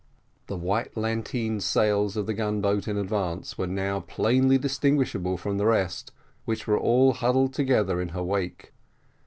The 0.47 0.57
white 0.57 0.97
lateen 0.97 1.59
sails 1.59 2.17
of 2.17 2.25
the 2.25 2.33
gun 2.33 2.59
boat 2.59 2.87
in 2.87 2.97
advance 2.97 3.59
were 3.59 3.67
now 3.67 3.99
plainly 3.99 4.57
distinguishable 4.57 5.37
from 5.37 5.59
the 5.59 5.67
rest, 5.67 6.11
which 6.43 6.65
were 6.65 6.79
all 6.79 7.13
huddled 7.13 7.53
together 7.53 8.01
in 8.01 8.09
her 8.09 8.23
wake. 8.23 8.73